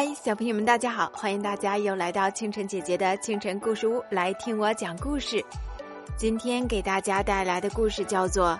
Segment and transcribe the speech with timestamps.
[0.00, 1.10] 嗨，小朋友们，大家好！
[1.12, 5.44] 欢迎大家又来到清晨姐姐的清晨故事屋来听我讲故事。
[6.16, 8.50] 今天给大家带来的故事叫做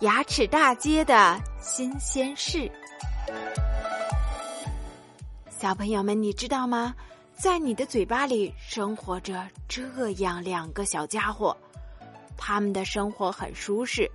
[0.04, 2.58] 《牙齿大街的新鲜事》。
[5.48, 6.94] 小朋友们，你知道吗？
[7.32, 11.56] 在你的嘴巴里生活着这样两个小家伙，
[12.36, 14.10] 他们的生活很舒适，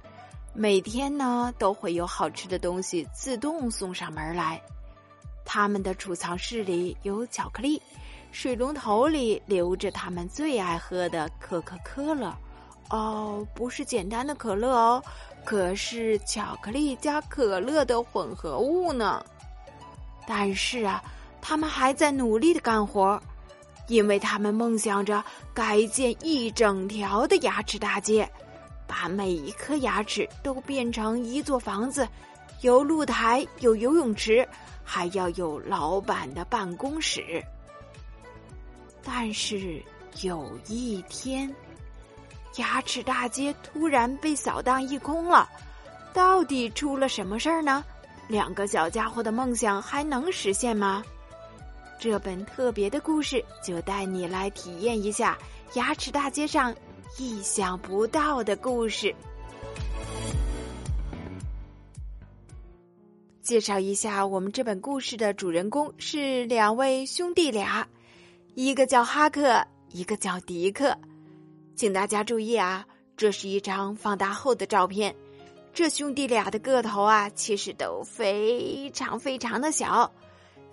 [0.54, 4.62] 每天呢都会有好吃的东西自动送上门来。
[5.50, 7.82] 他们的储藏室里有巧克力，
[8.34, 12.36] 水龙头里流着他们最爱喝的可可可乐。
[12.90, 15.02] 哦，不是简单的可乐哦，
[15.46, 19.26] 可是巧克力加可乐的混合物呢。
[20.28, 21.02] 但是啊，
[21.42, 23.20] 他们还在努力的干活，
[23.88, 25.24] 因为他们梦想着
[25.54, 28.30] 改建一整条的牙齿大街，
[28.86, 32.06] 把每一颗牙齿都变成一座房子，
[32.62, 34.48] 有露台，有游泳池。
[34.90, 37.44] 还要有老板的办公室，
[39.04, 39.84] 但是
[40.22, 41.54] 有一天，
[42.56, 45.50] 牙齿大街突然被扫荡一空了。
[46.14, 47.84] 到底出了什么事儿呢？
[48.30, 51.04] 两个小家伙的梦想还能实现吗？
[52.00, 55.38] 这本特别的故事就带你来体验一下
[55.74, 56.74] 牙齿大街上
[57.18, 59.14] 意想不到的故事。
[63.48, 67.88] 介绍一下，我们这本故事的主人公是两位兄弟俩，
[68.56, 70.94] 一个叫哈克，一个叫迪克。
[71.74, 75.16] 请大家注意啊，这是一张放大后的照片。
[75.74, 80.12] 这兄弟俩的个头啊，其实都非常非常的小，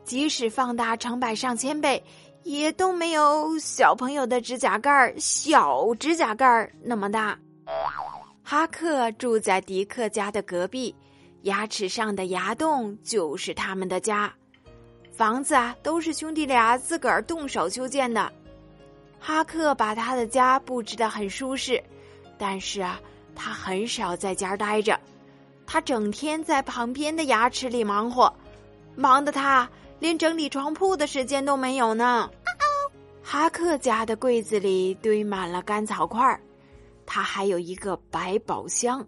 [0.02, 2.02] 即使放大成百上千倍，
[2.42, 7.38] 也都没有小朋友的指甲盖儿小指甲盖儿那么大。
[8.42, 10.92] 哈克住在迪克家的隔壁。
[11.44, 14.32] 牙齿上的牙洞就是他们的家，
[15.12, 18.32] 房子啊都是兄弟俩自个儿动手修建的。
[19.20, 21.82] 哈克把他的家布置的很舒适，
[22.38, 22.98] 但是啊，
[23.34, 24.98] 他很少在家待着，
[25.66, 28.34] 他整天在旁边的牙齿里忙活，
[28.96, 29.68] 忙得他
[29.98, 32.30] 连整理床铺的时间都没有呢。
[33.22, 36.40] 哈克家的柜子里堆满了干草块儿，
[37.04, 39.06] 他还有一个百宝箱。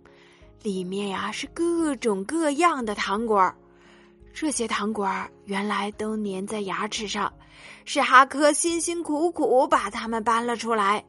[0.66, 3.56] 里面呀是各种各样的糖果儿
[4.34, 7.32] 这些糖果儿原来都粘在牙齿上，
[7.84, 11.04] 是哈克辛辛苦苦把它们搬了出来。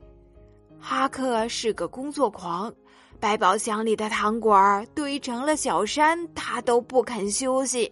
[0.80, 2.72] 哈克是个工作狂，
[3.20, 7.92] 百宝箱里的糖果堆成了小山，他都不肯休息。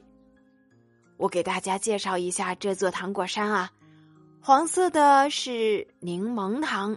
[1.18, 3.72] 我给大家介绍一下这座糖果山啊，
[4.40, 6.96] 黄色的是柠檬糖，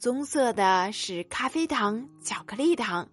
[0.00, 3.08] 棕色的是咖啡糖、巧克力糖。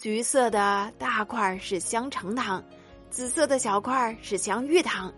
[0.00, 2.62] 橘色的大块是香橙糖，
[3.10, 5.12] 紫色的小块是香芋糖，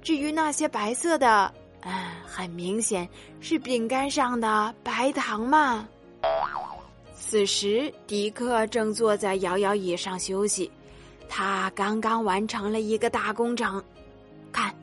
[0.00, 1.92] 至于那些白色的，嗯，
[2.26, 3.06] 很明显
[3.40, 5.86] 是饼干上的白糖嘛。
[7.14, 10.70] 此时，迪克正坐在摇摇椅上休息，
[11.28, 13.84] 他刚刚完成了一个大工程。
[14.50, 14.74] 看，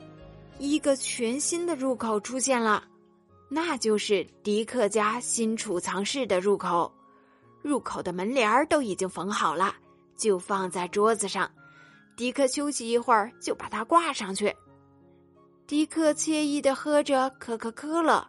[0.60, 2.84] 一个全新的入口出现了，
[3.48, 6.92] 那就是迪克家新储藏室的入口。
[7.64, 9.74] 入口的门帘儿都已经缝好了，
[10.18, 11.50] 就放在桌子上。
[12.14, 14.54] 迪克休息一会儿，就把它挂上去。
[15.66, 18.22] 迪克惬意的喝着可可可乐，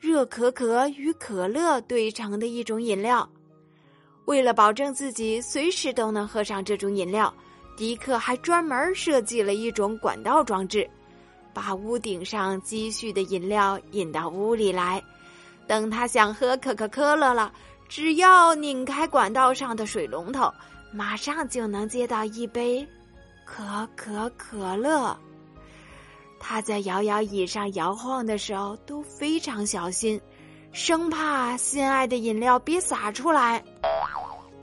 [0.00, 3.28] 热可可与可乐兑成的一种饮料。
[4.24, 7.32] 为了保证自己随时都能喝上这种饮料，
[7.76, 10.88] 迪克还专门设计了一种管道装置，
[11.52, 15.04] 把屋顶上积蓄的饮料引到屋里来。
[15.66, 17.52] 等他想喝可可可乐了。
[17.88, 20.52] 只要拧开管道上的水龙头，
[20.92, 22.86] 马上就能接到一杯
[23.44, 25.18] 可可可乐。
[26.38, 30.20] 他在摇摇椅上摇晃的时候都非常小心，
[30.70, 33.64] 生怕心爱的饮料别洒出来。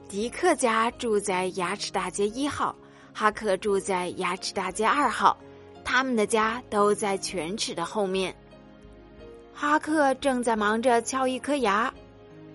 [0.08, 2.74] 迪克家住在牙齿大街一号，
[3.12, 5.36] 哈克住在牙齿大街二号，
[5.84, 8.34] 他们的家都在犬齿的后面。
[9.54, 11.92] 哈克正在忙着敲一颗牙。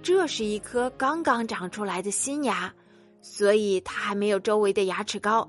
[0.02, 2.72] 这是一颗刚刚长出来的新牙，
[3.20, 5.46] 所以它还没有周围的牙齿高。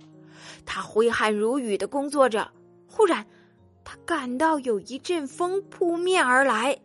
[0.65, 2.51] 他挥汗如雨的工作着，
[2.87, 3.25] 忽然，
[3.83, 6.77] 他感到有一阵风扑面而来。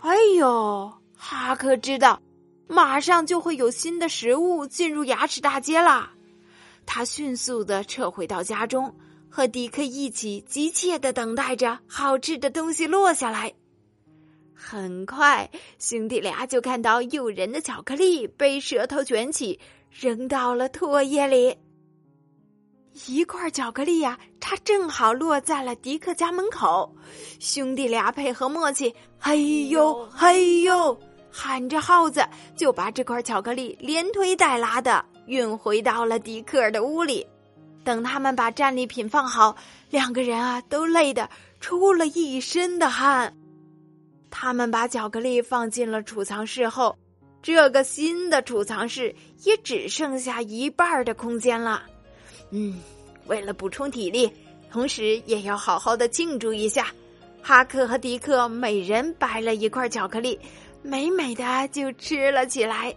[0.00, 0.92] 哎呦！
[1.14, 2.20] 哈克知道，
[2.66, 6.10] 马上就会有新的食物进入牙齿大街了。
[6.84, 8.92] 他迅速的撤回到家中，
[9.28, 13.52] 和迪克一起急切的等待着好吃的东西落下来。
[14.64, 19.58] 很快，兄弟俩就看到诱人的巧克力被舌头卷起，
[19.90, 21.56] 扔到了唾液里。
[23.06, 26.94] 一块巧克力呀，差它正好落在了迪克家门口。
[27.40, 30.96] 兄弟俩配合默契，嘿呦嘿呦，
[31.30, 32.22] 喊着号子，
[32.54, 37.26] 就把这块巧克力连推带拉的运回到了迪克的屋里。
[37.82, 39.56] 等他们把战利品放好，
[39.90, 41.28] 两个人啊都累得
[41.60, 43.34] 出了一身的汗。
[44.32, 46.96] 他们把巧克力放进了储藏室后，
[47.40, 49.14] 这个新的储藏室
[49.44, 51.84] 也只剩下一半的空间了。
[52.50, 52.80] 嗯，
[53.26, 54.32] 为了补充体力，
[54.70, 56.86] 同时也要好好的庆祝一下，
[57.42, 60.36] 哈克和迪克每人掰了一块巧克力，
[60.82, 62.92] 美美的就吃了起来。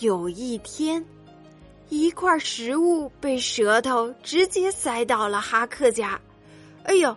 [0.00, 1.02] 有一天。
[1.92, 6.20] 一块食物被舌头直接塞到了哈克家，
[6.84, 7.16] 哎呦，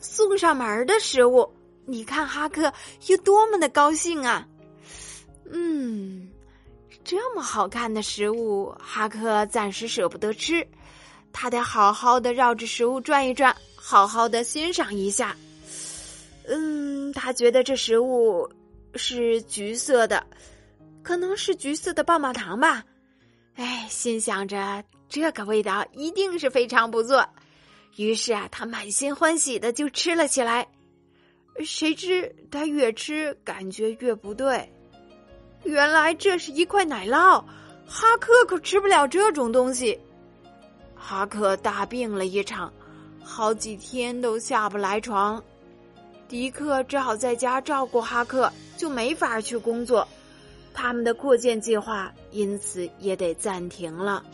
[0.00, 1.48] 送上门的食物！
[1.88, 2.70] 你看哈克
[3.06, 4.46] 有多么的高兴啊！
[5.50, 6.28] 嗯，
[7.02, 10.68] 这么好看的食物，哈克暂时舍不得吃，
[11.32, 15.34] 他得好好的绕着食物转一转，好好的欣赏一下。
[16.46, 18.46] 嗯，他觉得这食物
[18.94, 20.26] 是橘色的，
[21.02, 22.84] 可能是橘色的棒棒糖吧。
[23.54, 27.26] 哎，心想着这个味道一定是非常不错，
[27.96, 30.68] 于是啊，他满心欢喜的就吃了起来。
[31.64, 34.72] 谁知他越吃感觉越不对，
[35.64, 37.44] 原来这是一块奶酪，
[37.86, 39.98] 哈克可吃不了这种东西。
[40.94, 42.72] 哈克大病了一场，
[43.22, 45.42] 好几天都下不来床，
[46.28, 50.06] 迪克只好在家照顾哈克，就没法去工作。
[50.74, 54.24] 他们的扩建计划因此也得暂停了。